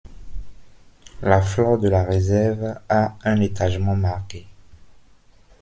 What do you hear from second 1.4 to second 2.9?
flore de la réserve